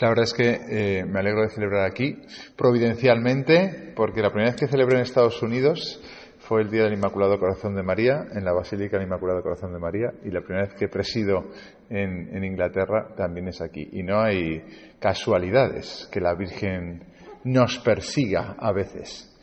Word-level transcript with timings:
La 0.00 0.10
verdad 0.10 0.24
es 0.24 0.32
que 0.32 0.60
eh, 1.00 1.04
me 1.04 1.18
alegro 1.18 1.42
de 1.42 1.48
celebrar 1.48 1.84
aquí, 1.84 2.22
providencialmente, 2.56 3.92
porque 3.96 4.22
la 4.22 4.30
primera 4.30 4.52
vez 4.52 4.60
que 4.60 4.68
celebré 4.68 4.96
en 4.96 5.02
Estados 5.02 5.42
Unidos 5.42 6.00
fue 6.38 6.62
el 6.62 6.70
Día 6.70 6.84
del 6.84 6.94
Inmaculado 6.94 7.36
Corazón 7.38 7.74
de 7.74 7.82
María, 7.82 8.26
en 8.32 8.44
la 8.44 8.52
Basílica 8.52 8.96
del 8.96 9.06
Inmaculado 9.06 9.42
Corazón 9.42 9.72
de 9.72 9.80
María, 9.80 10.12
y 10.24 10.30
la 10.30 10.40
primera 10.40 10.66
vez 10.66 10.74
que 10.78 10.86
presido 10.86 11.50
en, 11.90 12.44
Inglaterra 12.44 13.12
también 13.16 13.48
es 13.48 13.60
aquí. 13.60 13.88
Y 13.92 14.04
no 14.04 14.20
hay 14.20 14.62
casualidades 15.00 16.08
que 16.12 16.20
la 16.20 16.34
Virgen 16.34 17.02
nos 17.42 17.78
persiga 17.80 18.54
a 18.56 18.72
veces, 18.72 19.36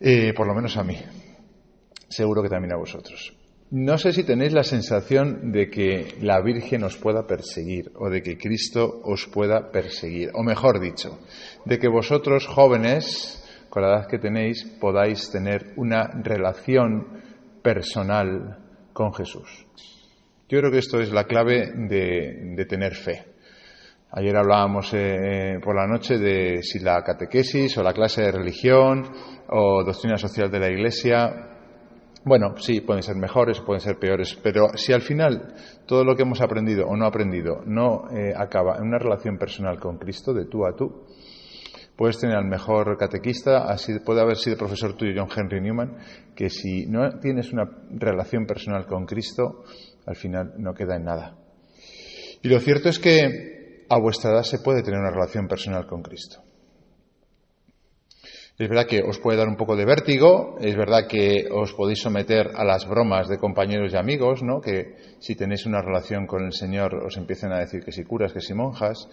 eh, 0.00 0.34
por 0.34 0.48
lo 0.48 0.54
menos 0.54 0.76
a 0.76 0.82
mí, 0.82 0.98
seguro 2.08 2.42
que 2.42 2.48
también 2.48 2.74
a 2.74 2.78
vosotros. 2.78 3.41
No 3.72 3.96
sé 3.96 4.12
si 4.12 4.22
tenéis 4.22 4.52
la 4.52 4.64
sensación 4.64 5.50
de 5.50 5.70
que 5.70 6.16
la 6.20 6.42
Virgen 6.42 6.84
os 6.84 6.98
pueda 6.98 7.26
perseguir 7.26 7.90
o 7.96 8.10
de 8.10 8.20
que 8.20 8.36
Cristo 8.36 9.00
os 9.02 9.26
pueda 9.28 9.72
perseguir, 9.72 10.28
o 10.34 10.42
mejor 10.42 10.78
dicho, 10.78 11.18
de 11.64 11.78
que 11.78 11.88
vosotros 11.88 12.46
jóvenes, 12.46 13.42
con 13.70 13.80
la 13.80 13.88
edad 13.88 14.08
que 14.08 14.18
tenéis, 14.18 14.62
podáis 14.78 15.30
tener 15.30 15.72
una 15.76 16.06
relación 16.22 17.22
personal 17.62 18.58
con 18.92 19.14
Jesús. 19.14 19.64
Yo 20.50 20.58
creo 20.58 20.70
que 20.70 20.80
esto 20.84 21.00
es 21.00 21.10
la 21.10 21.24
clave 21.24 21.72
de, 21.74 22.66
tener 22.68 22.94
fe. 22.94 23.24
Ayer 24.10 24.36
hablábamos 24.36 24.92
eh, 24.92 25.58
por 25.64 25.74
la 25.74 25.86
noche 25.86 26.18
de 26.18 26.62
si 26.62 26.78
la 26.80 27.02
catequesis 27.02 27.78
o 27.78 27.82
la 27.82 27.94
clase 27.94 28.20
de 28.20 28.32
religión 28.32 29.10
o 29.48 29.82
doctrina 29.82 30.18
social 30.18 30.50
de 30.50 30.60
la 30.60 30.68
Iglesia 30.68 31.51
bueno, 32.24 32.54
sí, 32.58 32.80
pueden 32.80 33.02
ser 33.02 33.16
mejores, 33.16 33.60
pueden 33.60 33.80
ser 33.80 33.98
peores, 33.98 34.38
pero 34.42 34.68
si 34.74 34.92
al 34.92 35.02
final 35.02 35.54
todo 35.86 36.04
lo 36.04 36.14
que 36.14 36.22
hemos 36.22 36.40
aprendido 36.40 36.86
o 36.86 36.96
no 36.96 37.04
aprendido 37.06 37.62
no 37.66 38.08
eh, 38.10 38.32
acaba 38.36 38.76
en 38.76 38.84
una 38.84 38.98
relación 38.98 39.38
personal 39.38 39.80
con 39.80 39.98
Cristo, 39.98 40.32
de 40.32 40.46
tú 40.46 40.64
a 40.64 40.76
tú, 40.76 41.04
puedes 41.96 42.18
tener 42.18 42.36
al 42.36 42.46
mejor 42.46 42.96
catequista, 42.96 43.64
así 43.64 43.98
puede 44.04 44.20
haber 44.20 44.36
sido 44.36 44.56
profesor 44.56 44.94
tuyo 44.94 45.12
John 45.16 45.28
Henry 45.36 45.60
Newman, 45.60 45.96
que 46.36 46.48
si 46.48 46.86
no 46.86 47.18
tienes 47.18 47.52
una 47.52 47.64
relación 47.90 48.46
personal 48.46 48.86
con 48.86 49.04
Cristo, 49.04 49.64
al 50.06 50.16
final 50.16 50.54
no 50.58 50.74
queda 50.74 50.96
en 50.96 51.04
nada. 51.04 51.36
Y 52.42 52.48
lo 52.48 52.58
cierto 52.60 52.88
es 52.88 52.98
que 52.98 53.84
a 53.88 53.98
vuestra 54.00 54.30
edad 54.30 54.42
se 54.42 54.60
puede 54.60 54.82
tener 54.82 55.00
una 55.00 55.10
relación 55.10 55.46
personal 55.48 55.86
con 55.86 56.02
Cristo. 56.02 56.42
Es 58.58 58.68
verdad 58.68 58.86
que 58.86 59.02
os 59.02 59.18
puede 59.18 59.38
dar 59.38 59.48
un 59.48 59.56
poco 59.56 59.76
de 59.76 59.86
vértigo, 59.86 60.56
es 60.60 60.76
verdad 60.76 61.06
que 61.08 61.48
os 61.50 61.72
podéis 61.72 62.00
someter 62.00 62.50
a 62.54 62.64
las 62.64 62.86
bromas 62.86 63.26
de 63.26 63.38
compañeros 63.38 63.92
y 63.92 63.96
amigos, 63.96 64.42
¿no? 64.42 64.60
Que 64.60 64.94
si 65.20 65.34
tenéis 65.34 65.64
una 65.64 65.80
relación 65.80 66.26
con 66.26 66.44
el 66.44 66.52
Señor 66.52 66.94
os 66.94 67.16
empiecen 67.16 67.50
a 67.50 67.60
decir 67.60 67.82
que 67.82 67.92
si 67.92 68.04
curas, 68.04 68.34
que 68.34 68.40
si 68.40 68.52
monjas. 68.52 69.08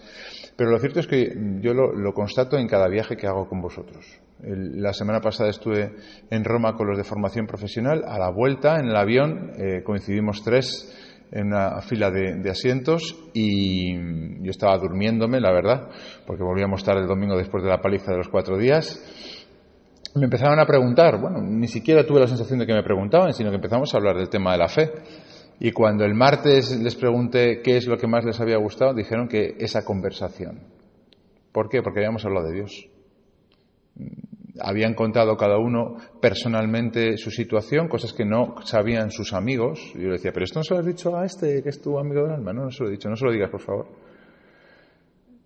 Pero 0.56 0.70
lo 0.70 0.78
cierto 0.78 1.00
es 1.00 1.06
que 1.06 1.32
yo 1.62 1.72
lo, 1.72 2.12
constato 2.12 2.58
en 2.58 2.68
cada 2.68 2.86
viaje 2.88 3.16
que 3.16 3.26
hago 3.26 3.48
con 3.48 3.62
vosotros. 3.62 4.04
la 4.42 4.92
semana 4.92 5.20
pasada 5.20 5.48
estuve 5.48 5.90
en 6.30 6.44
Roma 6.44 6.74
con 6.74 6.86
los 6.86 6.98
de 6.98 7.04
formación 7.04 7.46
profesional. 7.46 8.04
A 8.06 8.18
la 8.18 8.30
vuelta, 8.30 8.78
en 8.78 8.88
el 8.88 8.96
avión, 8.96 9.52
eh, 9.56 9.82
coincidimos 9.82 10.42
tres 10.44 11.09
en 11.32 11.46
una 11.48 11.80
fila 11.80 12.10
de, 12.10 12.50
asientos 12.50 13.16
y 13.32 13.94
yo 14.42 14.50
estaba 14.50 14.76
durmiéndome, 14.78 15.40
la 15.40 15.52
verdad, 15.52 15.88
porque 16.26 16.42
volvíamos 16.42 16.82
tarde 16.82 17.02
el 17.02 17.06
domingo 17.06 17.36
después 17.36 17.62
de 17.62 17.70
la 17.70 17.80
paliza 17.80 18.12
de 18.12 18.18
los 18.18 18.28
cuatro 18.28 18.58
días. 18.58 19.00
Me 20.16 20.24
empezaron 20.24 20.58
a 20.58 20.66
preguntar, 20.66 21.20
bueno, 21.20 21.40
ni 21.40 21.68
siquiera 21.68 22.04
tuve 22.04 22.20
la 22.20 22.26
sensación 22.26 22.58
de 22.58 22.66
que 22.66 22.74
me 22.74 22.82
preguntaban, 22.82 23.32
sino 23.32 23.50
que 23.50 23.56
empezamos 23.56 23.94
a 23.94 23.98
hablar 23.98 24.16
del 24.16 24.28
tema 24.28 24.52
de 24.52 24.58
la 24.58 24.68
fe. 24.68 24.90
Y 25.60 25.70
cuando 25.72 26.04
el 26.04 26.14
martes 26.14 26.76
les 26.80 26.96
pregunté 26.96 27.60
qué 27.62 27.76
es 27.76 27.86
lo 27.86 27.96
que 27.96 28.08
más 28.08 28.24
les 28.24 28.40
había 28.40 28.56
gustado, 28.56 28.94
dijeron 28.94 29.28
que 29.28 29.56
esa 29.58 29.84
conversación. 29.84 30.60
¿Por 31.52 31.68
qué? 31.68 31.82
Porque 31.82 32.00
habíamos 32.00 32.24
hablado 32.24 32.48
de 32.48 32.54
Dios 32.54 32.88
habían 34.62 34.94
contado 34.94 35.36
cada 35.36 35.58
uno 35.58 35.96
personalmente 36.20 37.16
su 37.16 37.30
situación, 37.30 37.88
cosas 37.88 38.12
que 38.12 38.24
no 38.24 38.56
sabían 38.64 39.10
sus 39.10 39.32
amigos. 39.32 39.80
Y 39.94 40.02
yo 40.02 40.12
decía, 40.12 40.32
pero 40.32 40.44
esto 40.44 40.60
no 40.60 40.64
se 40.64 40.74
lo 40.74 40.80
has 40.80 40.86
dicho 40.86 41.16
a 41.16 41.24
este 41.24 41.62
que 41.62 41.68
es 41.68 41.80
tu 41.80 41.98
amigo 41.98 42.22
del 42.22 42.32
alma. 42.32 42.52
No, 42.52 42.64
no 42.64 42.70
se 42.70 42.82
lo 42.82 42.88
he 42.88 42.92
dicho, 42.92 43.08
no 43.08 43.16
se 43.16 43.24
lo 43.24 43.32
digas, 43.32 43.50
por 43.50 43.60
favor. 43.60 43.86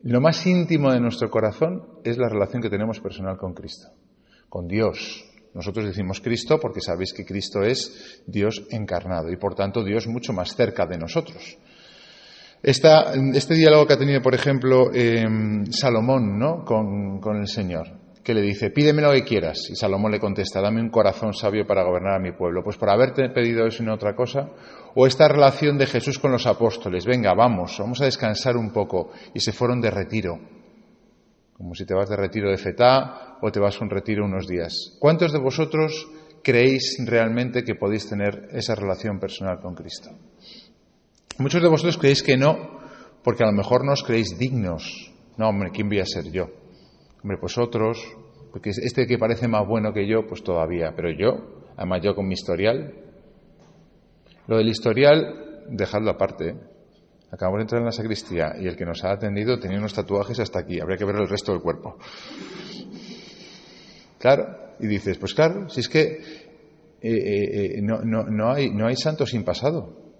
Lo 0.03 0.21
más 0.21 0.47
íntimo 0.47 0.93
de 0.93 1.01
nuestro 1.01 1.31
corazón 1.31 1.83
es 2.05 2.19
la 2.19 2.29
relación 2.29 2.61
que 2.61 2.69
tenemos 2.69 3.01
personal 3.01 3.39
con 3.39 3.55
Cristo, 3.55 3.89
con 4.49 4.69
Dios. 4.69 5.25
Nosotros 5.55 5.87
decimos 5.87 6.21
Cristo 6.21 6.59
porque 6.61 6.81
sabéis 6.81 7.15
que 7.15 7.25
Cristo 7.25 7.63
es 7.63 8.23
Dios 8.27 8.67
encarnado 8.71 9.31
y 9.31 9.37
por 9.37 9.55
tanto 9.55 9.83
Dios 9.83 10.07
mucho 10.07 10.33
más 10.33 10.55
cerca 10.55 10.85
de 10.85 10.99
nosotros. 10.99 11.57
este 12.63 13.55
diálogo 13.55 13.87
que 13.87 13.95
ha 13.95 13.99
tenido, 13.99 14.21
por 14.21 14.35
ejemplo, 14.35 14.91
eh, 14.93 15.25
Salomón 15.71 16.39
¿no? 16.39 16.65
con 16.65 17.37
el 17.37 17.49
Señor 17.49 18.04
que 18.25 18.33
le 18.33 18.41
dice, 18.41 18.71
pídeme 18.71 19.03
lo 19.03 19.13
que 19.13 19.23
quieras. 19.23 19.69
Y 19.69 19.77
Salomón 19.77 20.11
le 20.11 20.19
contesta, 20.19 20.63
dame 20.63 20.81
un 20.81 20.89
corazón 20.89 21.35
sabio 21.35 21.67
para 21.67 21.85
gobernar 21.85 22.15
a 22.15 22.19
mi 22.19 22.33
pueblo. 22.33 22.65
Pues 22.65 22.79
por 22.79 22.89
haberte 22.89 23.29
pedido 23.29 23.67
eso 23.67 23.83
y 23.83 23.89
otra 23.89 24.17
cosa. 24.17 24.51
O 24.95 25.07
esta 25.07 25.29
relación 25.29 25.77
de 25.77 25.87
Jesús 25.87 26.19
con 26.19 26.33
los 26.33 26.47
apóstoles, 26.47 27.05
venga, 27.05 27.35
vamos, 27.35 27.77
vamos 27.79 28.01
a 28.01 28.07
descansar 28.07 28.57
un 28.57 28.73
poco. 28.73 29.11
Y 29.35 29.41
se 29.41 29.53
fueron 29.53 29.83
de 29.83 29.91
retiro. 29.91 30.41
Como 31.53 31.75
si 31.75 31.85
te 31.85 31.93
vas 31.93 32.09
de 32.09 32.17
retiro 32.17 32.51
de 32.51 32.57
fetá 32.57 33.37
o 33.43 33.53
te 33.53 33.61
vas 33.61 33.79
a 33.79 33.85
un 33.85 33.91
retiro 33.91 34.25
unos 34.25 34.49
días. 34.49 34.97
¿Cuántos 34.99 35.31
de 35.31 35.39
vosotros 35.39 36.09
creéis 36.43 36.97
realmente 37.05 37.63
que 37.63 37.75
podéis 37.75 38.09
tener 38.09 38.49
esa 38.53 38.75
relación 38.75 39.21
personal 39.21 39.61
con 39.61 39.75
Cristo? 39.75 40.09
Muchos 41.37 41.61
de 41.61 41.69
vosotros 41.69 41.99
creéis 41.99 42.23
que 42.23 42.39
no, 42.39 42.81
porque 43.23 43.45
a 43.45 43.47
lo 43.47 43.53
mejor 43.53 43.85
no 43.85 43.93
os 43.93 44.03
creéis 44.03 44.39
dignos. 44.39 45.13
No, 45.37 45.49
hombre, 45.49 45.71
¿quién 45.73 45.89
voy 45.89 46.01
a 46.01 46.07
ser 46.07 46.31
yo? 46.31 46.64
Hombre, 47.25 47.39
pues 47.39 47.57
otros, 47.57 48.05
porque 48.53 48.69
este 48.69 49.07
que 49.07 49.17
parece 49.17 49.49
más 49.49 49.67
bueno 49.67 49.95
que 49.95 50.07
yo, 50.07 50.27
pues 50.27 50.43
todavía, 50.43 50.93
pero 50.95 51.11
yo, 51.11 51.63
además 51.75 52.03
yo 52.03 52.15
con 52.15 52.29
mi 52.29 52.35
historial, 52.35 52.93
lo 54.47 54.59
del 54.59 54.69
historial, 54.69 55.65
dejadlo 55.71 56.11
aparte. 56.11 56.51
¿eh? 56.51 56.57
Acabamos 57.31 57.61
de 57.61 57.63
entrar 57.63 57.81
en 57.81 57.87
la 57.87 57.93
sacristía 57.93 58.57
y 58.61 58.67
el 58.67 58.77
que 58.77 58.85
nos 58.85 59.03
ha 59.05 59.13
atendido 59.13 59.59
tenía 59.59 59.79
unos 59.79 59.95
tatuajes 59.95 60.39
hasta 60.39 60.59
aquí, 60.59 60.79
habría 60.79 60.99
que 60.99 61.07
ver 61.07 61.17
el 61.17 61.27
resto 61.27 61.53
del 61.53 61.63
cuerpo. 61.63 61.97
Claro, 64.19 64.75
y 64.79 64.87
dices, 64.87 65.17
pues 65.17 65.33
claro, 65.33 65.71
si 65.71 65.81
es 65.81 65.89
que 65.89 66.03
eh, 67.01 67.79
eh, 67.79 67.81
no, 67.81 68.03
no, 68.03 68.53
hay, 68.53 68.69
no 68.71 68.87
hay 68.87 68.97
santo 68.97 69.25
sin 69.25 69.45
pasado. 69.45 70.13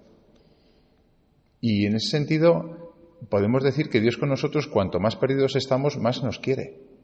Y 1.61 1.85
en 1.85 1.97
ese 1.97 2.09
sentido, 2.09 2.95
podemos 3.29 3.63
decir 3.63 3.89
que 3.89 4.01
Dios 4.01 4.17
con 4.17 4.29
nosotros, 4.29 4.65
cuanto 4.65 4.99
más 4.99 5.15
perdidos 5.15 5.55
estamos, 5.55 5.99
más 5.99 6.23
nos 6.23 6.39
quiere. 6.39 6.94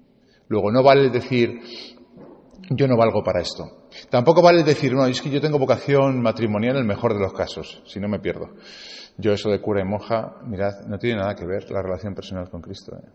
Luego, 0.52 0.70
no 0.70 0.84
vale 0.84 1.10
decir, 1.10 1.62
yo 2.72 2.86
no 2.86 2.98
valgo 2.98 3.24
para 3.24 3.40
esto. 3.40 3.88
Tampoco 4.10 4.42
vale 4.42 4.64
decir, 4.64 4.92
no, 4.92 5.06
es 5.06 5.22
que 5.22 5.30
yo 5.30 5.40
tengo 5.40 5.58
vocación 5.58 6.22
matrimonial 6.22 6.76
en 6.76 6.82
el 6.82 6.88
mejor 6.88 7.14
de 7.14 7.22
los 7.22 7.32
casos, 7.32 7.82
si 7.86 8.02
no 8.02 8.10
me 8.10 8.20
pierdo. 8.20 8.50
Yo 9.18 9.32
eso 9.32 9.50
de 9.50 9.62
cura 9.62 9.80
y 9.80 9.86
monja, 9.86 10.42
mirad, 10.46 10.74
no 10.90 10.98
tiene 10.98 11.22
nada 11.22 11.36
que 11.36 11.46
ver 11.46 11.72
la 11.72 11.82
relación 11.82 12.14
personal 12.14 12.50
con 12.50 12.60
Cristo. 12.60 12.98
¿eh? 12.98 13.10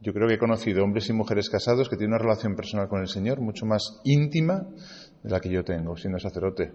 Yo 0.00 0.12
creo 0.12 0.26
que 0.26 0.34
he 0.34 0.38
conocido 0.38 0.82
hombres 0.82 1.08
y 1.08 1.12
mujeres 1.12 1.48
casados 1.48 1.88
que 1.88 1.96
tienen 1.96 2.14
una 2.14 2.24
relación 2.24 2.56
personal 2.56 2.88
con 2.88 3.00
el 3.02 3.06
Señor 3.06 3.40
mucho 3.40 3.66
más 3.66 4.00
íntima 4.02 4.66
de 5.22 5.30
la 5.30 5.38
que 5.38 5.48
yo 5.48 5.62
tengo, 5.62 5.96
siendo 5.96 6.18
sacerdote. 6.18 6.72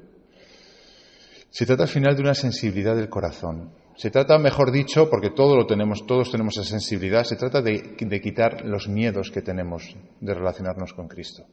Se 1.55 1.65
trata 1.65 1.83
al 1.83 1.89
final 1.89 2.17
de 2.17 2.21
una 2.21 2.33
sensibilidad 2.33 2.97
del 2.97 3.07
corazón. 3.07 3.71
Se 3.95 4.11
trata, 4.11 4.37
mejor 4.37 4.73
dicho, 4.73 5.09
porque 5.09 5.29
todos 5.29 5.55
lo 5.55 5.65
tenemos, 5.65 6.05
todos 6.05 6.29
tenemos 6.29 6.57
esa 6.57 6.69
sensibilidad, 6.69 7.23
se 7.23 7.37
trata 7.37 7.61
de, 7.61 7.95
quitar 8.21 8.65
los 8.65 8.89
miedos 8.89 9.31
que 9.31 9.41
tenemos 9.41 9.95
de 10.19 10.33
relacionarnos 10.33 10.91
con 10.91 11.07
Cristo. 11.07 11.45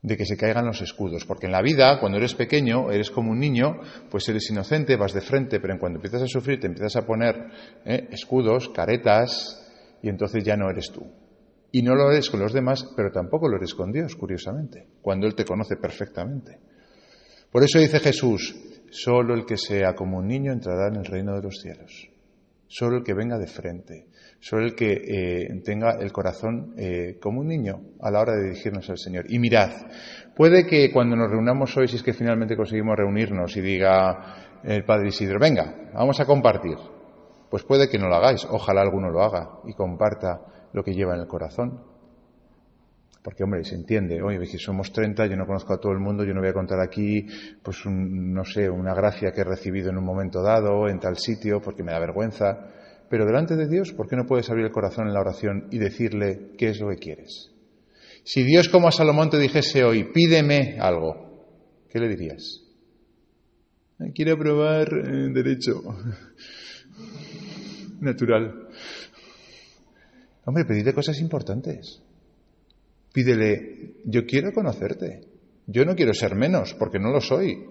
De 0.00 0.16
que 0.16 0.24
se 0.24 0.38
caigan 0.38 0.64
los 0.64 0.80
escudos. 0.80 1.26
Porque 1.26 1.44
en 1.44 1.52
la 1.52 1.60
vida, 1.60 2.00
cuando 2.00 2.16
eres 2.16 2.34
pequeño, 2.34 2.90
eres 2.90 3.10
como 3.10 3.32
un 3.32 3.38
niño, 3.38 3.80
pues 4.10 4.26
eres 4.30 4.48
inocente, 4.48 4.96
vas 4.96 5.12
de 5.12 5.20
frente, 5.20 5.60
pero 5.60 5.74
en 5.74 5.78
cuando 5.78 5.98
empiezas 5.98 6.22
a 6.22 6.26
sufrir, 6.26 6.58
te 6.58 6.68
empiezas 6.68 6.96
a 6.96 7.04
poner 7.04 7.36
¿eh? 7.84 8.08
escudos, 8.12 8.70
caretas, 8.70 9.62
y 10.02 10.08
entonces 10.08 10.42
ya 10.42 10.56
no 10.56 10.70
eres 10.70 10.90
tú. 10.90 11.06
Y 11.70 11.82
no 11.82 11.94
lo 11.94 12.10
eres 12.10 12.30
con 12.30 12.40
los 12.40 12.54
demás, 12.54 12.88
pero 12.96 13.10
tampoco 13.10 13.46
lo 13.46 13.58
eres 13.58 13.74
con 13.74 13.92
Dios, 13.92 14.16
curiosamente, 14.16 14.86
cuando 15.02 15.26
Él 15.26 15.34
te 15.34 15.44
conoce 15.44 15.76
perfectamente. 15.76 16.58
Por 17.50 17.62
eso 17.62 17.78
dice 17.78 18.00
Jesús, 18.00 18.71
Solo 18.92 19.34
el 19.34 19.46
que 19.46 19.56
sea 19.56 19.94
como 19.94 20.18
un 20.18 20.28
niño 20.28 20.52
entrará 20.52 20.88
en 20.88 20.96
el 20.96 21.06
reino 21.06 21.34
de 21.34 21.40
los 21.40 21.62
cielos. 21.62 22.10
Solo 22.68 22.98
el 22.98 23.02
que 23.02 23.14
venga 23.14 23.38
de 23.38 23.46
frente. 23.46 24.06
Solo 24.38 24.66
el 24.66 24.74
que 24.74 24.92
eh, 24.92 25.62
tenga 25.64 25.92
el 25.98 26.12
corazón 26.12 26.74
eh, 26.76 27.16
como 27.18 27.40
un 27.40 27.48
niño 27.48 27.80
a 28.00 28.10
la 28.10 28.20
hora 28.20 28.34
de 28.34 28.50
dirigirnos 28.50 28.90
al 28.90 28.98
Señor. 28.98 29.24
Y 29.30 29.38
mirad, 29.38 29.70
puede 30.36 30.66
que 30.66 30.92
cuando 30.92 31.16
nos 31.16 31.30
reunamos 31.30 31.74
hoy, 31.74 31.88
si 31.88 31.96
es 31.96 32.02
que 32.02 32.12
finalmente 32.12 32.54
conseguimos 32.54 32.94
reunirnos 32.94 33.56
y 33.56 33.62
diga 33.62 34.60
el 34.62 34.84
Padre 34.84 35.08
Isidro, 35.08 35.38
venga, 35.40 35.74
vamos 35.94 36.20
a 36.20 36.26
compartir. 36.26 36.76
Pues 37.48 37.64
puede 37.64 37.88
que 37.88 37.98
no 37.98 38.08
lo 38.08 38.16
hagáis. 38.16 38.44
Ojalá 38.44 38.82
alguno 38.82 39.08
lo 39.08 39.22
haga 39.22 39.60
y 39.64 39.72
comparta 39.72 40.68
lo 40.74 40.84
que 40.84 40.92
lleva 40.92 41.14
en 41.14 41.22
el 41.22 41.26
corazón. 41.26 41.91
Porque, 43.22 43.44
hombre, 43.44 43.64
se 43.64 43.76
entiende, 43.76 44.20
oye, 44.20 44.44
si 44.46 44.58
somos 44.58 44.92
30, 44.92 45.26
yo 45.26 45.36
no 45.36 45.46
conozco 45.46 45.72
a 45.72 45.80
todo 45.80 45.92
el 45.92 46.00
mundo, 46.00 46.24
yo 46.24 46.34
no 46.34 46.40
voy 46.40 46.50
a 46.50 46.52
contar 46.52 46.80
aquí, 46.80 47.26
pues, 47.62 47.78
no 47.86 48.44
sé, 48.44 48.68
una 48.68 48.94
gracia 48.94 49.30
que 49.30 49.42
he 49.42 49.44
recibido 49.44 49.90
en 49.90 49.98
un 49.98 50.04
momento 50.04 50.42
dado, 50.42 50.88
en 50.88 50.98
tal 50.98 51.16
sitio, 51.16 51.60
porque 51.60 51.84
me 51.84 51.92
da 51.92 52.00
vergüenza. 52.00 52.68
pero 53.08 53.26
delante 53.26 53.56
de 53.56 53.68
Dios, 53.68 53.92
¿por 53.92 54.08
qué 54.08 54.16
no 54.16 54.26
puedes 54.26 54.48
abrir 54.50 54.64
el 54.64 54.72
corazón 54.72 55.06
en 55.06 55.14
la 55.14 55.20
oración 55.20 55.68
y 55.70 55.78
decirle 55.78 56.52
qué 56.58 56.70
es 56.70 56.80
lo 56.80 56.88
que 56.88 56.96
quieres? 56.96 57.52
Si 58.24 58.42
Dios 58.42 58.68
como 58.68 58.88
a 58.88 58.92
Salomón 58.92 59.30
te 59.30 59.38
dijese 59.38 59.84
hoy, 59.84 60.04
pídeme 60.12 60.78
algo, 60.80 61.46
¿qué 61.90 62.00
le 62.00 62.08
dirías? 62.08 62.60
Quiero 64.14 64.36
probar 64.36 64.88
eh, 64.88 65.28
derecho 65.32 65.80
natural. 68.00 68.68
Hombre, 70.44 70.64
pedirle 70.64 70.92
cosas 70.92 71.20
importantes. 71.20 72.02
Pídele, 73.12 73.96
yo 74.04 74.24
quiero 74.26 74.52
conocerte. 74.52 75.20
Yo 75.66 75.84
no 75.84 75.94
quiero 75.94 76.14
ser 76.14 76.34
menos, 76.34 76.74
porque 76.74 76.98
no 76.98 77.10
lo 77.10 77.20
soy. 77.20 77.64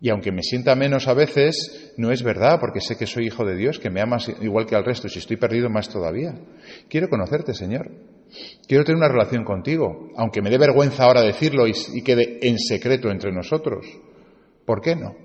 Y 0.00 0.10
aunque 0.10 0.30
me 0.30 0.42
sienta 0.42 0.76
menos 0.76 1.08
a 1.08 1.14
veces, 1.14 1.92
no 1.96 2.12
es 2.12 2.22
verdad, 2.22 2.58
porque 2.60 2.80
sé 2.80 2.96
que 2.96 3.06
soy 3.06 3.26
hijo 3.26 3.44
de 3.44 3.56
Dios, 3.56 3.80
que 3.80 3.90
me 3.90 4.00
amas 4.00 4.28
igual 4.40 4.66
que 4.66 4.76
al 4.76 4.84
resto, 4.84 5.08
si 5.08 5.18
estoy 5.18 5.36
perdido 5.36 5.68
más 5.68 5.88
todavía. 5.88 6.34
Quiero 6.88 7.08
conocerte, 7.08 7.52
Señor. 7.52 7.90
Quiero 8.68 8.84
tener 8.84 8.98
una 8.98 9.08
relación 9.08 9.44
contigo, 9.44 10.10
aunque 10.16 10.40
me 10.40 10.50
dé 10.50 10.58
vergüenza 10.58 11.04
ahora 11.04 11.22
decirlo 11.22 11.66
y, 11.66 11.72
y 11.94 12.02
quede 12.02 12.38
en 12.46 12.58
secreto 12.58 13.10
entre 13.10 13.32
nosotros. 13.32 13.86
¿Por 14.64 14.80
qué 14.80 14.94
no? 14.94 15.16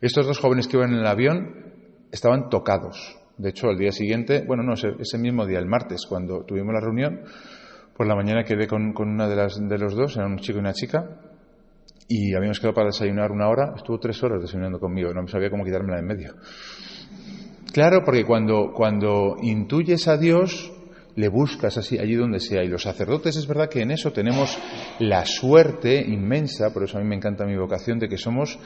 Estos 0.00 0.26
dos 0.26 0.38
jóvenes 0.38 0.66
que 0.66 0.76
iban 0.76 0.92
en 0.92 0.98
el 0.98 1.06
avión 1.06 1.72
estaban 2.10 2.50
tocados. 2.50 3.16
De 3.38 3.50
hecho, 3.50 3.70
el 3.70 3.78
día 3.78 3.90
siguiente, 3.90 4.44
bueno, 4.46 4.62
no, 4.62 4.74
ese 4.74 5.18
mismo 5.18 5.46
día, 5.46 5.58
el 5.58 5.66
martes, 5.66 6.02
cuando 6.08 6.44
tuvimos 6.44 6.74
la 6.74 6.80
reunión, 6.80 7.22
por 7.96 8.06
la 8.06 8.14
mañana 8.14 8.44
quedé 8.44 8.66
con, 8.66 8.92
con 8.92 9.08
una 9.08 9.28
de, 9.28 9.36
las, 9.36 9.56
de 9.68 9.78
los 9.78 9.94
dos, 9.94 10.16
era 10.16 10.26
un 10.26 10.38
chico 10.38 10.58
y 10.58 10.60
una 10.60 10.72
chica, 10.72 11.20
y 12.08 12.34
habíamos 12.34 12.60
quedado 12.60 12.74
para 12.74 12.86
desayunar 12.86 13.32
una 13.32 13.48
hora, 13.48 13.72
estuvo 13.76 13.98
tres 13.98 14.22
horas 14.22 14.42
desayunando 14.42 14.78
conmigo, 14.78 15.12
no 15.14 15.26
sabía 15.28 15.50
cómo 15.50 15.64
quitármela 15.64 15.96
de 15.96 16.00
en 16.00 16.06
medio. 16.06 16.34
Claro, 17.72 18.02
porque 18.04 18.24
cuando, 18.24 19.36
intuyes 19.42 20.06
a 20.06 20.16
Dios, 20.16 20.72
le 21.16 21.28
buscas 21.28 21.76
así, 21.76 21.98
allí 21.98 22.14
donde 22.14 22.38
sea. 22.38 22.62
Y 22.62 22.68
los 22.68 22.82
sacerdotes 22.82 23.36
es 23.36 23.48
verdad 23.48 23.68
que 23.68 23.80
en 23.80 23.90
eso 23.90 24.12
tenemos 24.12 24.56
la 25.00 25.24
suerte 25.24 26.00
inmensa, 26.00 26.72
por 26.72 26.84
eso 26.84 26.98
a 26.98 27.00
mí 27.00 27.08
me 27.08 27.16
encanta 27.16 27.44
mi 27.44 27.56
vocación, 27.56 27.98
de 27.98 28.08
que 28.08 28.16
somos 28.16 28.60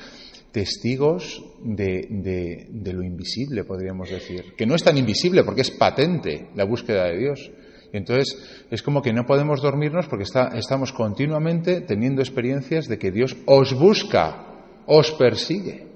testigos 0.52 1.42
de, 1.62 2.66
de, 2.68 2.92
lo 2.92 3.02
invisible, 3.02 3.64
podríamos 3.64 4.10
decir. 4.10 4.54
Que 4.56 4.66
no 4.66 4.74
es 4.74 4.84
tan 4.84 4.98
invisible 4.98 5.42
porque 5.42 5.62
es 5.62 5.70
patente 5.70 6.48
la 6.54 6.64
búsqueda 6.64 7.04
de 7.04 7.18
Dios. 7.18 7.50
Entonces 7.92 8.66
es 8.70 8.82
como 8.82 9.02
que 9.02 9.12
no 9.12 9.24
podemos 9.24 9.62
dormirnos 9.62 10.06
porque 10.08 10.24
está, 10.24 10.48
estamos 10.48 10.92
continuamente 10.92 11.80
teniendo 11.80 12.20
experiencias 12.20 12.86
de 12.86 12.98
que 12.98 13.10
Dios 13.10 13.36
os 13.46 13.74
busca, 13.74 14.46
os 14.86 15.12
persigue. 15.12 15.88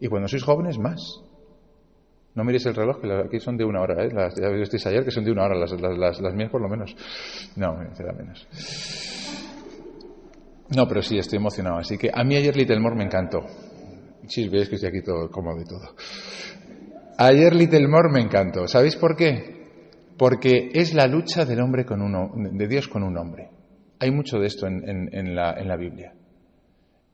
Y 0.00 0.08
cuando 0.08 0.28
sois 0.28 0.44
jóvenes, 0.44 0.78
más. 0.78 1.00
No 2.34 2.44
miréis 2.44 2.66
el 2.66 2.74
reloj, 2.74 3.00
que 3.00 3.12
aquí 3.12 3.40
son 3.40 3.56
de 3.56 3.64
una 3.64 3.80
hora, 3.80 4.04
¿eh? 4.04 4.10
Las, 4.12 4.36
ya 4.36 4.48
visteis 4.50 4.86
ayer 4.86 5.04
que 5.04 5.10
son 5.10 5.24
de 5.24 5.32
una 5.32 5.44
hora, 5.44 5.56
las, 5.56 6.34
mías 6.34 6.50
por 6.50 6.60
lo 6.60 6.68
menos. 6.68 6.94
No, 7.56 7.76
será 7.94 8.12
menos. 8.12 8.46
No, 10.76 10.86
pero 10.86 11.02
sí, 11.02 11.18
estoy 11.18 11.38
emocionado. 11.38 11.78
Así 11.78 11.98
que 11.98 12.10
a 12.14 12.22
mí 12.22 12.36
ayer 12.36 12.56
Little 12.56 12.78
More 12.78 12.94
me 12.94 13.04
encantó. 13.04 13.44
Sí, 14.28 14.48
veis 14.48 14.68
que 14.68 14.76
estoy 14.76 14.90
aquí 14.90 15.02
todo 15.02 15.30
cómodo 15.30 15.60
y 15.60 15.64
todo. 15.64 15.96
Ayer 17.16 17.54
Little 17.54 17.88
More 17.88 18.10
me 18.10 18.20
encantó. 18.20 18.68
¿Sabéis 18.68 18.94
por 18.94 19.16
qué? 19.16 19.57
Porque 20.18 20.70
es 20.74 20.94
la 20.94 21.06
lucha 21.06 21.44
del 21.44 21.60
hombre 21.60 21.86
con 21.86 22.02
uno, 22.02 22.32
de 22.34 22.66
Dios 22.66 22.88
con 22.88 23.04
un 23.04 23.16
hombre. 23.16 23.50
Hay 24.00 24.10
mucho 24.10 24.38
de 24.38 24.48
esto 24.48 24.66
en, 24.66 25.34
la, 25.34 25.54
en 25.54 25.68
la, 25.68 25.76
Biblia. 25.76 26.12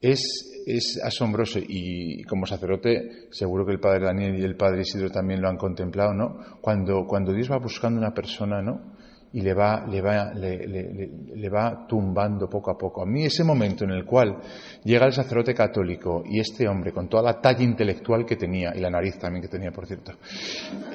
Es, 0.00 0.64
es, 0.66 1.00
asombroso 1.02 1.58
y 1.60 2.22
como 2.24 2.46
sacerdote 2.46 3.28
seguro 3.30 3.64
que 3.66 3.72
el 3.72 3.80
padre 3.80 4.06
Daniel 4.06 4.38
y 4.38 4.42
el 4.42 4.56
padre 4.56 4.82
Isidro 4.82 5.10
también 5.10 5.40
lo 5.40 5.48
han 5.48 5.56
contemplado, 5.56 6.14
¿no? 6.14 6.38
Cuando, 6.60 7.06
cuando 7.06 7.32
Dios 7.32 7.50
va 7.50 7.58
buscando 7.58 8.00
una 8.00 8.12
persona, 8.12 8.62
¿no? 8.62 8.94
Y 9.34 9.40
le 9.40 9.52
va, 9.52 9.84
le 9.84 10.00
va, 10.00 10.32
le, 10.32 10.64
le, 10.64 11.10
le, 11.34 11.48
va 11.48 11.84
tumbando 11.88 12.48
poco 12.48 12.70
a 12.70 12.78
poco. 12.78 13.02
A 13.02 13.04
mí 13.04 13.25
ese 13.25 13.42
momento 13.42 13.82
en 13.82 13.90
el 13.90 14.04
cual 14.04 14.38
llega 14.84 15.06
el 15.06 15.12
sacerdote 15.12 15.52
católico 15.52 16.22
y 16.25 16.38
este 16.38 16.69
hombre, 16.69 16.92
con 16.92 17.08
toda 17.08 17.25
la 17.25 17.40
talla 17.40 17.64
intelectual 17.64 18.25
que 18.25 18.36
tenía, 18.36 18.72
y 18.76 18.78
la 18.78 18.90
nariz 18.90 19.19
también 19.19 19.42
que 19.42 19.48
tenía, 19.48 19.72
por 19.72 19.86
cierto, 19.86 20.12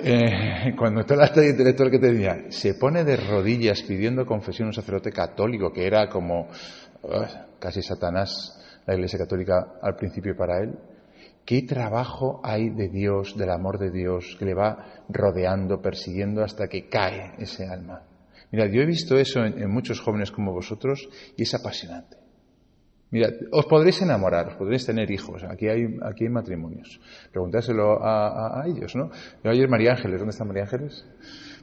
eh, 0.02 0.74
cuando 0.78 1.04
toda 1.04 1.26
la 1.26 1.34
talla 1.34 1.50
intelectual 1.50 1.92
que 1.92 2.00
tenía, 2.00 2.46
se 2.48 2.76
pone 2.76 3.04
de 3.04 3.18
rodillas 3.18 3.82
pidiendo 3.82 4.26
confesión 4.26 4.68
a 4.68 4.70
un 4.70 4.74
sacerdote 4.74 5.12
católico, 5.12 5.74
que 5.74 5.86
era 5.86 6.08
como 6.08 6.44
uh, 6.44 7.10
casi 7.60 7.82
Satanás, 7.82 8.58
la 8.86 8.96
Iglesia 8.96 9.20
Católica 9.20 9.74
al 9.82 9.98
principio 9.98 10.34
para 10.38 10.60
él, 10.60 10.78
¿Qué 11.46 11.64
trabajo 11.64 12.42
hay 12.44 12.70
de 12.70 12.90
Dios, 12.90 13.36
del 13.36 13.50
amor 13.50 13.80
de 13.80 13.90
Dios, 13.90 14.36
que 14.38 14.46
le 14.46 14.54
va 14.54 15.02
rodeando, 15.10 15.82
persiguiendo 15.82 16.44
hasta 16.44 16.68
que 16.68 16.88
cae 16.88 17.34
ese 17.40 17.66
alma? 17.66 18.04
Mira, 18.52 18.68
yo 18.68 18.82
he 18.82 18.86
visto 18.86 19.18
eso 19.18 19.44
en, 19.44 19.70
muchos 19.70 20.00
jóvenes 20.00 20.32
como 20.32 20.52
vosotros 20.52 21.08
y 21.38 21.44
es 21.44 21.54
apasionante. 21.54 22.18
Mira, 23.12 23.30
os 23.52 23.66
podréis 23.66 24.02
enamorar, 24.02 24.50
os 24.50 24.56
podréis 24.56 24.86
tener 24.86 25.10
hijos. 25.10 25.44
Aquí 25.44 25.68
hay, 25.68 25.98
aquí 26.04 26.26
hay 26.26 26.30
matrimonios. 26.30 27.00
A, 27.34 28.62
a 28.62 28.68
ellos, 28.68 28.96
¿no? 28.96 29.10
Yo 29.44 29.50
ayer 29.50 29.68
María 29.68 29.92
Ángeles, 29.92 30.20
¿dónde 30.20 30.32
está 30.32 30.46
María 30.46 30.64
Ángeles? 30.64 31.06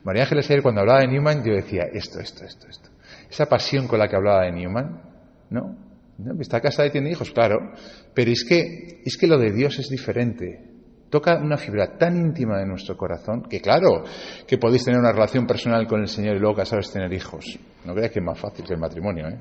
María 0.03 0.23
Ángeles 0.23 0.50
ayer 0.50 0.62
cuando 0.62 0.81
hablaba 0.81 1.00
de 1.00 1.09
Newman 1.09 1.44
yo 1.44 1.55
decía 1.55 1.85
esto, 1.93 2.21
esto, 2.21 2.44
esto, 2.44 2.69
esto. 2.69 2.91
Esa 3.31 3.47
pasión 3.47 3.87
con 3.88 3.99
la 3.99 4.09
que 4.09 4.17
hablaba 4.17 4.44
de 4.44 4.53
Newman, 4.53 5.03
¿no? 5.50 5.77
¿No? 6.19 6.41
Está 6.41 6.61
casada 6.61 6.88
y 6.88 6.93
tiene 6.93 7.11
hijos, 7.11 7.31
claro. 7.31 7.73
Pero 8.15 8.31
es 8.31 8.44
que, 8.44 9.03
es 9.05 9.17
que 9.17 9.27
lo 9.27 9.38
de 9.38 9.53
Dios 9.53 9.79
es 9.79 9.88
diferente 9.88 10.75
toca 11.16 11.38
una 11.38 11.56
fibra 11.56 11.96
tan 11.96 12.14
íntima 12.14 12.58
de 12.58 12.66
nuestro 12.66 12.94
corazón 12.94 13.44
que 13.48 13.58
claro 13.58 14.04
que 14.46 14.58
podéis 14.58 14.84
tener 14.84 15.00
una 15.00 15.12
relación 15.12 15.46
personal 15.46 15.86
con 15.86 16.02
el 16.02 16.08
Señor 16.08 16.36
y 16.36 16.38
luego 16.38 16.56
casaros 16.56 16.92
tener 16.92 17.10
hijos. 17.14 17.58
No 17.86 17.94
creáis 17.94 18.12
que 18.12 18.18
es 18.18 18.24
más 18.24 18.38
fácil 18.38 18.66
que 18.66 18.74
el 18.74 18.78
matrimonio. 18.78 19.26
¿eh? 19.28 19.38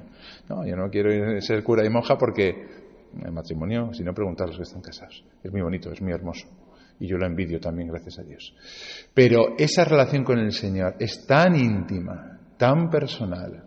No, 0.48 0.66
yo 0.66 0.78
no 0.78 0.90
quiero 0.90 1.10
ser 1.42 1.62
cura 1.64 1.86
y 1.86 1.90
monja 1.90 2.18
porque 2.18 2.66
el 3.22 3.32
matrimonio, 3.34 3.92
si 3.92 4.04
no 4.04 4.14
preguntar 4.14 4.46
a 4.46 4.48
los 4.52 4.58
que 4.58 4.64
están 4.64 4.82
casados, 4.82 5.22
es 5.44 5.52
muy 5.52 5.62
bonito, 5.62 5.92
es 5.92 6.02
muy 6.02 6.14
hermoso. 6.14 6.48
Y 6.98 7.08
yo 7.08 7.18
lo 7.18 7.26
envidio 7.26 7.60
también, 7.60 7.90
gracias 7.90 8.20
a 8.20 8.24
Dios. 8.24 8.56
Pero 9.14 9.58
esa 9.58 9.84
relación 9.84 10.24
con 10.24 10.40
el 10.40 10.54
Señor 10.54 10.96
es 10.98 11.28
tan 11.28 11.58
íntima, 11.58 12.40
tan 12.58 12.90
personal. 12.90 13.65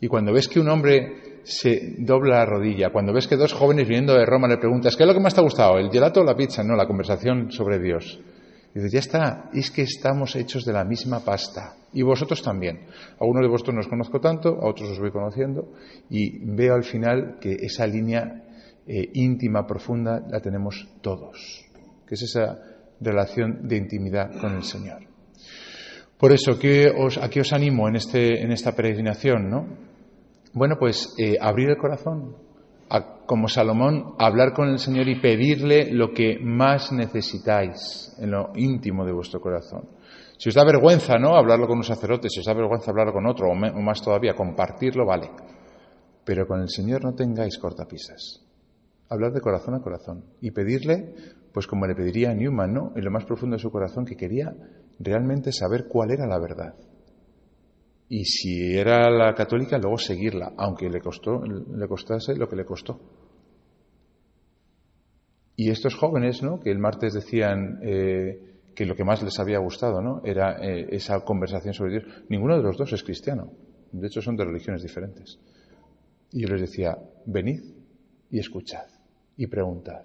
Y 0.00 0.08
cuando 0.08 0.32
ves 0.32 0.48
que 0.48 0.60
un 0.60 0.68
hombre 0.68 1.40
se 1.46 1.94
dobla 1.98 2.38
la 2.38 2.46
rodilla. 2.46 2.90
Cuando 2.90 3.12
ves 3.12 3.28
que 3.28 3.36
dos 3.36 3.52
jóvenes 3.52 3.86
viniendo 3.86 4.14
de 4.14 4.26
Roma 4.26 4.48
le 4.48 4.58
preguntas, 4.58 4.96
¿qué 4.96 5.04
es 5.04 5.06
lo 5.06 5.14
que 5.14 5.20
más 5.20 5.32
te 5.32 5.40
ha 5.40 5.44
gustado? 5.44 5.78
¿El 5.78 5.90
gelato 5.90 6.20
o 6.20 6.24
la 6.24 6.34
pizza? 6.34 6.64
No, 6.64 6.74
la 6.74 6.86
conversación 6.86 7.52
sobre 7.52 7.78
Dios. 7.78 8.18
Y 8.74 8.80
dices, 8.80 8.92
ya 8.92 8.98
está, 8.98 9.50
es 9.54 9.70
que 9.70 9.82
estamos 9.82 10.34
hechos 10.34 10.64
de 10.64 10.72
la 10.72 10.84
misma 10.84 11.20
pasta. 11.20 11.76
Y 11.92 12.02
vosotros 12.02 12.42
también. 12.42 12.80
A 13.18 13.24
uno 13.24 13.40
de 13.40 13.48
vosotros 13.48 13.74
no 13.74 13.80
os 13.80 13.88
conozco 13.88 14.20
tanto, 14.20 14.58
a 14.60 14.68
otros 14.68 14.90
os 14.90 14.98
voy 14.98 15.12
conociendo, 15.12 15.72
y 16.10 16.44
veo 16.44 16.74
al 16.74 16.84
final 16.84 17.38
que 17.40 17.52
esa 17.52 17.86
línea 17.86 18.42
eh, 18.86 19.08
íntima, 19.14 19.66
profunda, 19.66 20.20
la 20.28 20.40
tenemos 20.40 20.88
todos. 21.00 21.64
Que 22.06 22.16
es 22.16 22.22
esa 22.22 22.58
relación 23.00 23.68
de 23.68 23.76
intimidad 23.76 24.32
con 24.40 24.52
el 24.56 24.64
Señor. 24.64 25.15
Por 26.18 26.32
eso, 26.32 26.58
¿qué 26.58 26.86
os, 26.96 27.18
¿a 27.18 27.28
qué 27.28 27.40
os 27.40 27.52
animo 27.52 27.88
en, 27.88 27.96
este, 27.96 28.42
en 28.42 28.50
esta 28.50 28.72
peregrinación? 28.72 29.50
¿no? 29.50 29.66
Bueno, 30.54 30.76
pues 30.78 31.14
eh, 31.18 31.36
abrir 31.38 31.68
el 31.68 31.76
corazón, 31.76 32.36
como 33.26 33.48
Salomón, 33.48 34.14
hablar 34.18 34.54
con 34.54 34.68
el 34.68 34.78
Señor 34.78 35.08
y 35.08 35.20
pedirle 35.20 35.92
lo 35.92 36.12
que 36.12 36.38
más 36.40 36.92
necesitáis 36.92 38.14
en 38.18 38.30
lo 38.30 38.52
íntimo 38.54 39.04
de 39.04 39.12
vuestro 39.12 39.40
corazón. 39.40 39.88
Si 40.38 40.48
os 40.48 40.54
da 40.54 40.64
vergüenza, 40.64 41.18
¿no? 41.18 41.36
Hablarlo 41.36 41.66
con 41.66 41.78
un 41.78 41.84
sacerdote, 41.84 42.28
si 42.30 42.40
os 42.40 42.46
da 42.46 42.54
vergüenza 42.54 42.90
hablarlo 42.90 43.12
con 43.12 43.26
otro, 43.26 43.48
o, 43.48 43.52
o 43.52 43.82
más 43.82 44.00
todavía, 44.00 44.34
compartirlo, 44.34 45.04
vale. 45.04 45.30
Pero 46.24 46.46
con 46.46 46.60
el 46.60 46.68
Señor 46.68 47.04
no 47.04 47.14
tengáis 47.14 47.58
cortapisas. 47.58 48.42
Hablar 49.08 49.32
de 49.32 49.40
corazón 49.40 49.74
a 49.74 49.80
corazón 49.80 50.24
y 50.40 50.50
pedirle, 50.50 51.14
pues 51.52 51.66
como 51.66 51.86
le 51.86 51.94
pediría 51.94 52.30
a 52.30 52.34
Newman, 52.34 52.72
¿no? 52.72 52.92
En 52.96 53.04
lo 53.04 53.10
más 53.10 53.24
profundo 53.24 53.56
de 53.56 53.62
su 53.62 53.70
corazón, 53.70 54.04
que 54.04 54.16
quería 54.16 54.52
realmente 54.98 55.52
saber 55.52 55.86
cuál 55.88 56.10
era 56.10 56.26
la 56.26 56.38
verdad 56.38 56.74
y 58.08 58.24
si 58.24 58.76
era 58.76 59.10
la 59.10 59.34
católica, 59.34 59.78
luego 59.78 59.98
seguirla, 59.98 60.52
aunque 60.56 60.88
le, 60.88 61.00
costó, 61.00 61.42
le 61.42 61.88
costase 61.88 62.36
lo 62.36 62.48
que 62.48 62.56
le 62.56 62.64
costó. 62.64 63.00
Y 65.56 65.70
estos 65.70 65.94
jóvenes, 65.96 66.42
¿no? 66.42 66.60
que 66.60 66.70
el 66.70 66.78
martes 66.78 67.14
decían 67.14 67.80
eh, 67.82 68.60
que 68.74 68.86
lo 68.86 68.94
que 68.94 69.04
más 69.04 69.22
les 69.22 69.38
había 69.40 69.58
gustado 69.58 70.00
¿no? 70.02 70.20
era 70.24 70.56
eh, 70.62 70.86
esa 70.90 71.18
conversación 71.24 71.74
sobre 71.74 71.92
Dios, 71.92 72.04
ninguno 72.28 72.56
de 72.56 72.62
los 72.62 72.76
dos 72.76 72.92
es 72.92 73.02
cristiano. 73.02 73.52
De 73.90 74.06
hecho, 74.06 74.20
son 74.20 74.36
de 74.36 74.44
religiones 74.44 74.82
diferentes. 74.82 75.38
Y 76.30 76.42
yo 76.42 76.48
les 76.48 76.60
decía, 76.60 76.96
venid 77.24 77.62
y 78.30 78.38
escuchad 78.38 78.86
y 79.36 79.46
preguntad. 79.46 80.04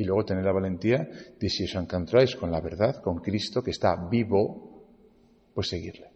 Y 0.00 0.04
luego 0.04 0.24
tener 0.24 0.46
la 0.46 0.52
valentía 0.52 1.06
de 1.38 1.48
si 1.50 1.64
os 1.64 1.74
encontráis 1.74 2.34
con 2.34 2.50
la 2.50 2.62
verdad, 2.62 3.02
con 3.02 3.18
Cristo 3.18 3.62
que 3.62 3.70
está 3.70 4.08
vivo, 4.08 4.82
pues 5.52 5.68
seguirle. 5.68 6.08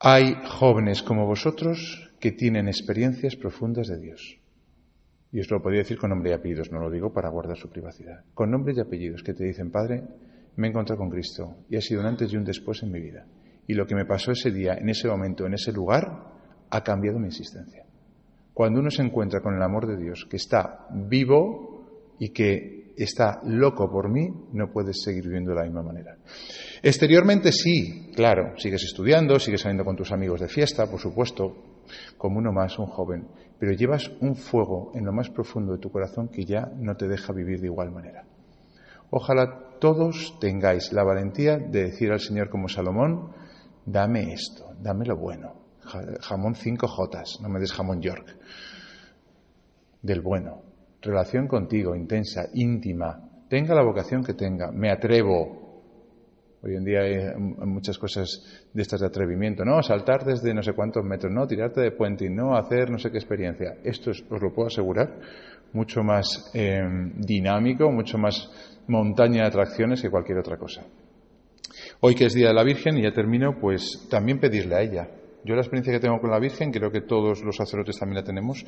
Hay 0.00 0.34
jóvenes 0.58 1.04
como 1.04 1.24
vosotros 1.24 2.10
que 2.18 2.32
tienen 2.32 2.66
experiencias 2.66 3.36
profundas 3.36 3.86
de 3.86 4.00
Dios. 4.00 4.40
Y 5.30 5.38
os 5.38 5.48
lo 5.52 5.62
podría 5.62 5.82
decir 5.82 5.98
con 5.98 6.10
nombre 6.10 6.30
y 6.30 6.32
apellidos, 6.32 6.72
no 6.72 6.80
lo 6.80 6.90
digo 6.90 7.12
para 7.12 7.30
guardar 7.30 7.56
su 7.56 7.70
privacidad. 7.70 8.24
Con 8.34 8.50
nombres 8.50 8.76
y 8.78 8.80
apellidos 8.80 9.22
que 9.22 9.32
te 9.32 9.44
dicen, 9.44 9.70
Padre, 9.70 10.02
me 10.56 10.66
he 10.66 10.70
encontrado 10.70 10.98
con 10.98 11.10
Cristo 11.10 11.58
y 11.70 11.76
ha 11.76 11.80
sido 11.80 12.00
un 12.00 12.08
antes 12.08 12.32
y 12.32 12.36
un 12.36 12.44
después 12.44 12.82
en 12.82 12.90
mi 12.90 12.98
vida. 12.98 13.24
Y 13.68 13.74
lo 13.74 13.86
que 13.86 13.94
me 13.94 14.04
pasó 14.04 14.32
ese 14.32 14.50
día, 14.50 14.74
en 14.74 14.88
ese 14.88 15.06
momento, 15.06 15.46
en 15.46 15.54
ese 15.54 15.70
lugar, 15.70 16.24
ha 16.70 16.82
cambiado 16.82 17.20
mi 17.20 17.28
existencia. 17.28 17.84
Cuando 18.54 18.80
uno 18.80 18.90
se 18.90 19.02
encuentra 19.02 19.40
con 19.40 19.54
el 19.54 19.62
amor 19.62 19.86
de 19.86 19.96
Dios, 19.96 20.26
que 20.28 20.36
está 20.36 20.86
vivo 20.90 21.86
y 22.18 22.30
que 22.30 22.92
está 22.96 23.40
loco 23.44 23.90
por 23.90 24.10
mí, 24.10 24.28
no 24.52 24.70
puedes 24.70 25.02
seguir 25.02 25.24
viviendo 25.24 25.50
de 25.50 25.56
la 25.56 25.64
misma 25.64 25.82
manera. 25.82 26.16
Exteriormente 26.82 27.52
sí, 27.52 28.10
claro, 28.14 28.58
sigues 28.58 28.84
estudiando, 28.84 29.38
sigues 29.38 29.62
saliendo 29.62 29.84
con 29.84 29.96
tus 29.96 30.12
amigos 30.12 30.40
de 30.40 30.48
fiesta, 30.48 30.90
por 30.90 31.00
supuesto, 31.00 31.56
como 32.18 32.38
uno 32.38 32.52
más, 32.52 32.78
un 32.78 32.86
joven, 32.86 33.28
pero 33.58 33.72
llevas 33.72 34.10
un 34.20 34.36
fuego 34.36 34.92
en 34.94 35.04
lo 35.04 35.12
más 35.12 35.30
profundo 35.30 35.72
de 35.72 35.78
tu 35.78 35.90
corazón 35.90 36.28
que 36.28 36.44
ya 36.44 36.70
no 36.76 36.96
te 36.96 37.08
deja 37.08 37.32
vivir 37.32 37.60
de 37.60 37.66
igual 37.66 37.90
manera. 37.90 38.24
Ojalá 39.10 39.78
todos 39.78 40.38
tengáis 40.40 40.92
la 40.92 41.04
valentía 41.04 41.58
de 41.58 41.84
decir 41.84 42.12
al 42.12 42.20
Señor 42.20 42.48
como 42.48 42.68
Salomón, 42.68 43.32
dame 43.84 44.32
esto, 44.32 44.74
dame 44.80 45.06
lo 45.06 45.16
bueno. 45.16 45.61
Jamón 45.84 46.54
cinco 46.54 46.86
jotas, 46.88 47.38
no 47.42 47.48
me 47.48 47.60
des 47.60 47.72
jamón 47.72 48.00
York. 48.00 48.36
Del 50.00 50.20
bueno. 50.20 50.62
Relación 51.00 51.48
contigo, 51.48 51.96
intensa, 51.96 52.46
íntima. 52.54 53.18
Tenga 53.48 53.74
la 53.74 53.82
vocación 53.82 54.22
que 54.22 54.34
tenga. 54.34 54.70
Me 54.70 54.90
atrevo. 54.90 55.62
Hoy 56.62 56.76
en 56.76 56.84
día 56.84 57.00
hay 57.00 57.34
muchas 57.36 57.98
cosas 57.98 58.28
de 58.72 58.82
estas 58.82 59.00
de 59.00 59.08
atrevimiento. 59.08 59.64
No, 59.64 59.82
saltar 59.82 60.24
desde 60.24 60.54
no 60.54 60.62
sé 60.62 60.74
cuántos 60.74 61.04
metros, 61.04 61.32
no, 61.32 61.44
tirarte 61.48 61.80
de 61.80 61.90
puente, 61.90 62.30
no 62.30 62.56
hacer 62.56 62.88
no 62.88 62.98
sé 62.98 63.10
qué 63.10 63.18
experiencia. 63.18 63.78
Esto 63.82 64.12
os 64.12 64.40
lo 64.40 64.54
puedo 64.54 64.68
asegurar, 64.68 65.18
mucho 65.72 66.04
más 66.04 66.52
eh, 66.54 66.80
dinámico, 67.16 67.90
mucho 67.90 68.16
más 68.16 68.48
montaña 68.86 69.42
de 69.42 69.48
atracciones 69.48 70.00
que 70.00 70.08
cualquier 70.10 70.38
otra 70.38 70.56
cosa. 70.56 70.84
Hoy 72.00 72.14
que 72.14 72.26
es 72.26 72.34
Día 72.34 72.48
de 72.48 72.54
la 72.54 72.62
Virgen, 72.62 72.96
y 72.98 73.02
ya 73.02 73.12
termino, 73.12 73.58
pues 73.60 74.06
también 74.08 74.38
pedirle 74.38 74.74
a 74.76 74.82
ella. 74.82 75.08
Yo 75.44 75.54
la 75.54 75.62
experiencia 75.62 75.92
que 75.92 76.00
tengo 76.00 76.20
con 76.20 76.30
la 76.30 76.38
Virgen, 76.38 76.70
creo 76.70 76.90
que 76.90 77.00
todos 77.00 77.42
los 77.42 77.56
sacerdotes 77.56 77.98
también 77.98 78.16
la 78.16 78.24
tenemos, 78.24 78.64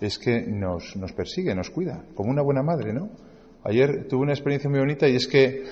es 0.00 0.18
que 0.18 0.42
nos, 0.46 0.94
nos 0.96 1.12
persigue, 1.12 1.54
nos 1.54 1.70
cuida, 1.70 2.04
como 2.14 2.30
una 2.30 2.42
buena 2.42 2.62
madre, 2.62 2.92
¿no? 2.92 3.10
Ayer 3.64 4.06
tuve 4.08 4.22
una 4.22 4.32
experiencia 4.32 4.70
muy 4.70 4.78
bonita 4.78 5.08
y 5.08 5.16
es 5.16 5.26
que 5.26 5.64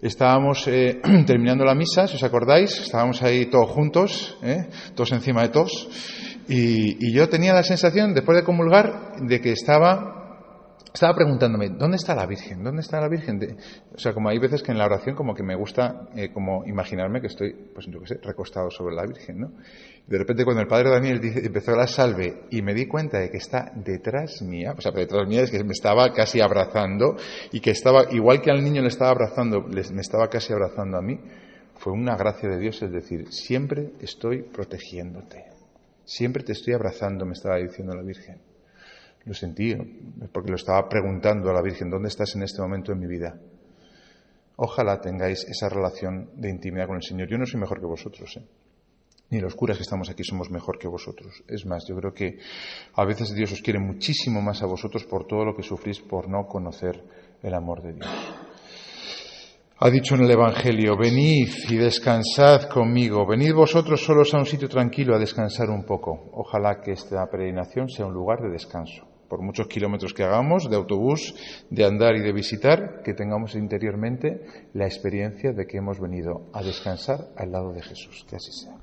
estábamos 0.00 0.66
eh, 0.68 1.00
terminando 1.26 1.64
la 1.64 1.74
misa, 1.74 2.06
si 2.06 2.16
os 2.16 2.22
acordáis, 2.22 2.80
estábamos 2.80 3.22
ahí 3.22 3.46
todos 3.46 3.70
juntos, 3.70 4.38
¿eh? 4.42 4.68
todos 4.94 5.12
encima 5.12 5.42
de 5.42 5.48
todos, 5.48 5.88
y, 6.48 7.08
y 7.08 7.12
yo 7.12 7.28
tenía 7.28 7.52
la 7.52 7.62
sensación, 7.62 8.14
después 8.14 8.38
de 8.38 8.44
comulgar, 8.44 9.16
de 9.20 9.40
que 9.40 9.52
estaba 9.52 10.15
estaba 10.96 11.14
preguntándome, 11.14 11.68
¿dónde 11.68 11.98
está 11.98 12.14
la 12.14 12.24
Virgen? 12.24 12.64
¿Dónde 12.64 12.80
está 12.80 12.98
la 12.98 13.08
Virgen? 13.08 13.38
o 13.94 13.98
sea, 13.98 14.14
como 14.14 14.30
hay 14.30 14.38
veces 14.38 14.62
que 14.62 14.72
en 14.72 14.78
la 14.78 14.86
oración 14.86 15.14
como 15.14 15.34
que 15.34 15.42
me 15.42 15.54
gusta 15.54 16.08
eh, 16.16 16.32
como 16.32 16.64
imaginarme 16.64 17.20
que 17.20 17.26
estoy, 17.26 17.52
pues 17.74 17.86
yo 17.86 18.00
qué 18.00 18.06
sé, 18.06 18.20
recostado 18.22 18.70
sobre 18.70 18.94
la 18.94 19.04
Virgen, 19.04 19.40
¿no? 19.40 19.52
De 20.06 20.16
repente 20.16 20.42
cuando 20.44 20.62
el 20.62 20.68
Padre 20.68 20.88
Daniel 20.88 21.20
empezó 21.22 21.76
la 21.76 21.86
salve 21.86 22.44
y 22.50 22.62
me 22.62 22.72
di 22.72 22.86
cuenta 22.86 23.18
de 23.18 23.28
que 23.28 23.36
está 23.36 23.72
detrás 23.74 24.40
mía, 24.40 24.74
o 24.74 24.80
sea, 24.80 24.90
detrás 24.90 25.28
mía 25.28 25.42
es 25.42 25.50
que 25.50 25.62
me 25.64 25.72
estaba 25.72 26.14
casi 26.14 26.40
abrazando 26.40 27.16
y 27.52 27.60
que 27.60 27.72
estaba, 27.72 28.10
igual 28.10 28.40
que 28.40 28.50
al 28.50 28.64
niño 28.64 28.80
le 28.80 28.88
estaba 28.88 29.10
abrazando, 29.10 29.64
me 29.64 30.00
estaba 30.00 30.28
casi 30.30 30.54
abrazando 30.54 30.96
a 30.96 31.02
mí, 31.02 31.20
fue 31.74 31.92
una 31.92 32.16
gracia 32.16 32.48
de 32.48 32.58
Dios, 32.58 32.80
es 32.80 32.90
decir, 32.90 33.30
siempre 33.30 33.92
estoy 34.00 34.44
protegiéndote, 34.44 35.44
siempre 36.06 36.42
te 36.42 36.52
estoy 36.52 36.72
abrazando, 36.72 37.26
me 37.26 37.32
estaba 37.32 37.58
diciendo 37.58 37.94
la 37.94 38.02
Virgen. 38.02 38.45
Lo 39.26 39.34
sentí, 39.34 39.74
porque 40.32 40.50
lo 40.50 40.56
estaba 40.56 40.88
preguntando 40.88 41.50
a 41.50 41.52
la 41.52 41.60
Virgen, 41.60 41.90
¿dónde 41.90 42.08
estás 42.08 42.36
en 42.36 42.44
este 42.44 42.62
momento 42.62 42.92
en 42.92 43.00
mi 43.00 43.08
vida? 43.08 43.36
Ojalá 44.54 45.00
tengáis 45.00 45.44
esa 45.48 45.68
relación 45.68 46.30
de 46.36 46.48
intimidad 46.48 46.86
con 46.86 46.96
el 46.96 47.02
Señor. 47.02 47.28
Yo 47.28 47.36
no 47.36 47.44
soy 47.44 47.60
mejor 47.60 47.80
que 47.80 47.86
vosotros, 47.86 48.36
¿eh? 48.36 48.46
ni 49.30 49.40
los 49.40 49.56
curas 49.56 49.76
que 49.78 49.82
estamos 49.82 50.08
aquí 50.08 50.22
somos 50.22 50.48
mejor 50.48 50.78
que 50.78 50.86
vosotros. 50.86 51.42
Es 51.48 51.66
más, 51.66 51.84
yo 51.88 51.96
creo 51.96 52.14
que 52.14 52.38
a 52.94 53.04
veces 53.04 53.34
Dios 53.34 53.50
os 53.50 53.60
quiere 53.62 53.80
muchísimo 53.80 54.40
más 54.40 54.62
a 54.62 54.66
vosotros 54.66 55.04
por 55.04 55.26
todo 55.26 55.44
lo 55.44 55.56
que 55.56 55.64
sufrís 55.64 56.00
por 56.00 56.28
no 56.28 56.46
conocer 56.46 57.02
el 57.42 57.52
amor 57.52 57.82
de 57.82 57.94
Dios. 57.94 58.08
Ha 59.78 59.90
dicho 59.90 60.14
en 60.14 60.22
el 60.22 60.30
Evangelio, 60.30 60.96
venid 60.96 61.48
y 61.68 61.76
descansad 61.76 62.68
conmigo, 62.68 63.26
venid 63.26 63.52
vosotros 63.52 64.02
solos 64.02 64.32
a 64.32 64.38
un 64.38 64.46
sitio 64.46 64.68
tranquilo 64.68 65.16
a 65.16 65.18
descansar 65.18 65.68
un 65.68 65.84
poco. 65.84 66.30
Ojalá 66.32 66.80
que 66.80 66.92
esta 66.92 67.26
peregrinación 67.26 67.88
sea 67.88 68.06
un 68.06 68.14
lugar 68.14 68.40
de 68.40 68.50
descanso 68.50 69.15
por 69.28 69.42
muchos 69.42 69.66
kilómetros 69.68 70.14
que 70.14 70.24
hagamos 70.24 70.68
de 70.70 70.76
autobús, 70.76 71.34
de 71.70 71.84
andar 71.84 72.16
y 72.16 72.20
de 72.20 72.32
visitar, 72.32 73.02
que 73.04 73.14
tengamos 73.14 73.54
interiormente 73.54 74.46
la 74.74 74.86
experiencia 74.86 75.52
de 75.52 75.66
que 75.66 75.78
hemos 75.78 76.00
venido 76.00 76.48
a 76.52 76.62
descansar 76.62 77.28
al 77.36 77.52
lado 77.52 77.72
de 77.72 77.82
Jesús. 77.82 78.24
Que 78.28 78.36
así 78.36 78.52
sea. 78.52 78.74